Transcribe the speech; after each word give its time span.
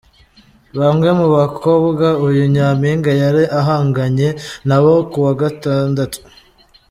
Bamwe 0.79 1.09
mu 1.19 1.27
bakobwa 1.35 2.07
uyu 2.27 2.43
nyampinga 2.53 3.11
yari 3.21 3.43
ahanganye 3.59 4.27
nabo 4.67 4.91
kuwa 5.11 5.33
gatandatu. 5.41 6.19